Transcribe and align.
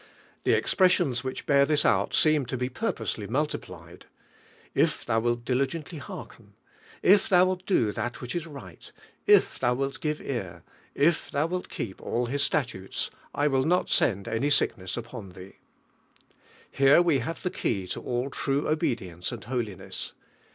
The 0.45 0.55
expres 0.55 0.93
sions 0.93 1.23
which 1.23 1.45
bear 1.45 1.63
this 1.63 1.85
oul 1.85 2.09
seem 2.11 2.47
In 2.49 2.57
be 2.57 2.69
pur 2.69 2.91
posely 2.91 3.29
multiplied: 3.29 4.07
"If 4.73 5.05
thou 5.05 5.19
wilt 5.19 5.45
diligent 5.45 5.93
ly 5.93 5.99
hearken... 5.99 6.53
if 7.03 7.29
thou 7.29 7.45
will 7.45 7.57
do 7.57 7.91
thai 7.91 8.09
tUVTNK 8.09 8.11
HEALING. 8.11 8.11
10" 8.15 8.21
which 8.23 8.35
is 8.35 8.47
right... 8.47 8.91
if 9.27 9.59
thou 9.59 9.75
wilt 9.75 10.01
give 10.01 10.19
ear... 10.19 10.63
if 10.95 11.27
thon 11.29 11.51
wilt 11.51 11.69
keep 11.69 12.01
all 12.01 12.25
Ilis 12.25 12.39
statutes, 12.43 13.11
1 13.33 13.51
will 13.51 13.63
not 13.65 13.91
send 13.91 14.27
any 14.27 14.49
sickness 14.49 14.97
upon 14.97 15.33
thee." 15.33 15.59
Here 16.71 16.99
we 16.99 17.19
have 17.19 17.45
I 17.45 17.49
tie 17.49 17.55
key 17.55 17.87
to 17.89 18.01
all 18.01 18.31
true 18.31 18.63
obedi 18.63 19.11
ence 19.11 19.31
and 19.31 19.43
holiness. 19.43 20.13